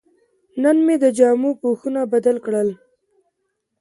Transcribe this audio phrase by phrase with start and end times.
[0.61, 2.69] نن مې د جامو پوښونه بدل کړل.